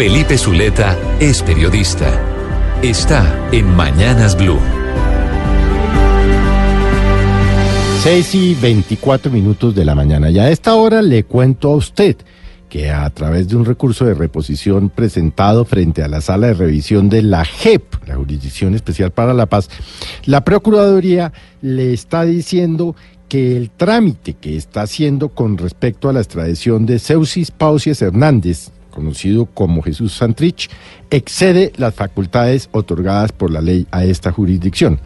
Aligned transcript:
Felipe 0.00 0.38
Zuleta 0.38 0.96
es 1.20 1.42
periodista. 1.42 2.10
Está 2.80 3.50
en 3.52 3.66
Mañanas 3.76 4.34
Blue. 4.34 4.58
6 8.02 8.34
y 8.34 8.54
24 8.54 9.30
minutos 9.30 9.74
de 9.74 9.84
la 9.84 9.94
mañana. 9.94 10.30
Y 10.30 10.38
a 10.38 10.50
esta 10.50 10.74
hora 10.74 11.02
le 11.02 11.24
cuento 11.24 11.68
a 11.68 11.76
usted 11.76 12.16
que 12.70 12.88
a 12.88 13.10
través 13.10 13.48
de 13.48 13.56
un 13.56 13.66
recurso 13.66 14.06
de 14.06 14.14
reposición 14.14 14.88
presentado 14.88 15.66
frente 15.66 16.02
a 16.02 16.08
la 16.08 16.22
sala 16.22 16.46
de 16.46 16.54
revisión 16.54 17.10
de 17.10 17.20
la 17.20 17.44
JEP, 17.44 18.06
la 18.06 18.16
Jurisdicción 18.16 18.74
Especial 18.74 19.10
para 19.10 19.34
la 19.34 19.44
Paz, 19.44 19.68
la 20.24 20.46
Procuraduría 20.46 21.34
le 21.60 21.92
está 21.92 22.24
diciendo 22.24 22.96
que 23.28 23.54
el 23.54 23.68
trámite 23.68 24.32
que 24.32 24.56
está 24.56 24.80
haciendo 24.80 25.28
con 25.28 25.58
respecto 25.58 26.08
a 26.08 26.14
la 26.14 26.20
extradición 26.20 26.86
de 26.86 26.98
Ceusis 26.98 27.50
Pausias 27.50 28.00
Hernández, 28.00 28.70
conocido 29.00 29.46
como 29.46 29.82
Jesús 29.82 30.12
Santrich, 30.12 30.68
excede 31.10 31.72
las 31.76 31.94
facultades 31.94 32.68
otorgadas 32.72 33.32
por 33.32 33.50
la 33.50 33.62
ley 33.62 33.86
a 33.90 34.04
esta 34.04 34.30
jurisdicción. 34.30 35.00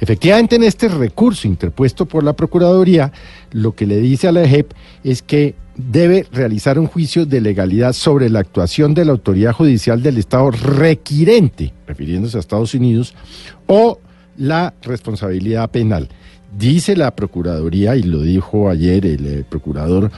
Efectivamente, 0.00 0.56
en 0.56 0.62
este 0.62 0.88
recurso 0.88 1.46
interpuesto 1.46 2.06
por 2.06 2.24
la 2.24 2.32
Procuraduría, 2.32 3.12
lo 3.52 3.74
que 3.74 3.86
le 3.86 3.98
dice 3.98 4.28
a 4.28 4.32
la 4.32 4.48
JEP 4.48 4.72
es 5.04 5.20
que 5.20 5.54
debe 5.76 6.26
realizar 6.32 6.78
un 6.78 6.86
juicio 6.86 7.26
de 7.26 7.42
legalidad 7.42 7.92
sobre 7.92 8.30
la 8.30 8.40
actuación 8.40 8.94
de 8.94 9.04
la 9.04 9.12
autoridad 9.12 9.52
judicial 9.52 10.02
del 10.02 10.16
Estado 10.16 10.50
requirente, 10.50 11.74
refiriéndose 11.86 12.38
a 12.38 12.40
Estados 12.40 12.72
Unidos, 12.74 13.14
o 13.66 13.98
la 14.38 14.72
responsabilidad 14.82 15.70
penal. 15.70 16.08
Dice 16.58 16.96
la 16.96 17.14
Procuraduría, 17.16 17.96
y 17.96 18.02
lo 18.02 18.22
dijo 18.22 18.68
ayer 18.68 19.04
el, 19.06 19.26
eh, 19.26 19.44
procurador, 19.48 20.10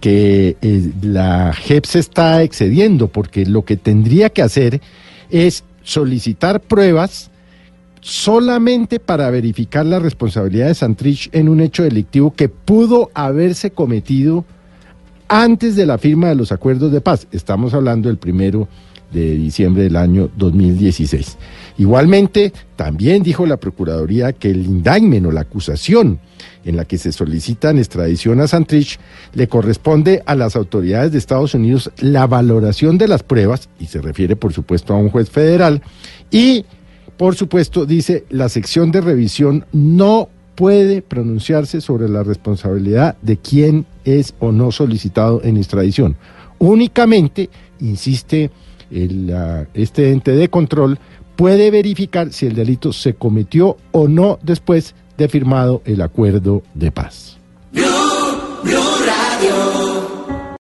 que 0.00 0.56
eh, 0.62 0.90
la 1.02 1.52
JEP 1.52 1.84
se 1.84 1.98
está 1.98 2.42
excediendo 2.42 3.08
porque 3.08 3.44
lo 3.44 3.64
que 3.64 3.76
tendría 3.76 4.30
que 4.30 4.42
hacer 4.42 4.80
es 5.30 5.64
solicitar 5.82 6.60
pruebas 6.60 7.30
solamente 8.00 8.98
para 9.00 9.30
verificar 9.30 9.86
la 9.86 9.98
responsabilidad 9.98 10.68
de 10.68 10.74
Santrich 10.74 11.28
en 11.32 11.48
un 11.48 11.60
hecho 11.60 11.84
delictivo 11.84 12.32
que 12.34 12.48
pudo 12.48 13.10
haberse 13.14 13.70
cometido 13.70 14.44
antes 15.28 15.76
de 15.76 15.86
la 15.86 15.98
firma 15.98 16.28
de 16.28 16.34
los 16.34 16.52
acuerdos 16.52 16.90
de 16.90 17.00
paz. 17.00 17.26
Estamos 17.32 17.74
hablando 17.74 18.08
del 18.08 18.18
primero 18.18 18.66
de 19.12 19.36
diciembre 19.36 19.84
del 19.84 19.96
año 19.96 20.30
2016. 20.36 21.36
Igualmente, 21.78 22.52
también 22.76 23.22
dijo 23.22 23.46
la 23.46 23.56
Procuraduría 23.56 24.32
que 24.32 24.50
el 24.50 24.64
indictment 24.64 25.26
o 25.26 25.30
la 25.32 25.42
acusación 25.42 26.18
en 26.64 26.76
la 26.76 26.84
que 26.84 26.98
se 26.98 27.12
solicitan 27.12 27.78
extradición 27.78 28.40
a 28.40 28.46
Santrich 28.46 28.98
le 29.34 29.48
corresponde 29.48 30.22
a 30.26 30.34
las 30.34 30.56
autoridades 30.56 31.12
de 31.12 31.18
Estados 31.18 31.54
Unidos 31.54 31.90
la 31.98 32.26
valoración 32.26 32.98
de 32.98 33.08
las 33.08 33.22
pruebas, 33.22 33.68
y 33.78 33.86
se 33.86 34.00
refiere 34.00 34.36
por 34.36 34.52
supuesto 34.52 34.94
a 34.94 34.98
un 34.98 35.10
juez 35.10 35.30
federal, 35.30 35.82
y 36.30 36.64
por 37.16 37.34
supuesto 37.34 37.86
dice 37.86 38.24
la 38.30 38.48
sección 38.48 38.90
de 38.90 39.00
revisión 39.00 39.66
no 39.72 40.28
puede 40.54 41.02
pronunciarse 41.02 41.80
sobre 41.80 42.08
la 42.08 42.22
responsabilidad 42.22 43.16
de 43.22 43.38
quién 43.38 43.86
es 44.04 44.34
o 44.38 44.52
no 44.52 44.70
solicitado 44.70 45.40
en 45.42 45.56
extradición. 45.56 46.16
Únicamente, 46.58 47.50
insiste 47.80 48.50
este 49.74 50.10
ente 50.10 50.32
de 50.32 50.48
control, 50.48 50.98
puede 51.36 51.70
verificar 51.70 52.32
si 52.32 52.46
el 52.46 52.54
delito 52.54 52.92
se 52.92 53.14
cometió 53.14 53.76
o 53.90 54.08
no 54.08 54.38
después 54.42 54.94
de 55.16 55.28
firmado 55.28 55.82
el 55.84 56.02
acuerdo 56.02 56.62
de 56.74 56.90
paz. 56.90 57.38